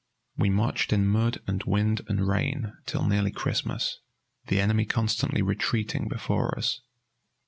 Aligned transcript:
We 0.35 0.49
marched 0.49 0.91
in 0.93 1.05
mud 1.05 1.41
and 1.45 1.61
wind 1.65 2.01
and 2.07 2.27
rain 2.27 2.73
till 2.87 3.05
nearly 3.07 3.29
Christmas, 3.29 3.99
the 4.47 4.59
enemy 4.59 4.85
constantly 4.87 5.43
retreating 5.43 6.07
before 6.07 6.57
us. 6.57 6.81